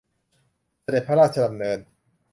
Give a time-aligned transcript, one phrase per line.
[0.81, 1.79] เสด็จพระราชดำเนิน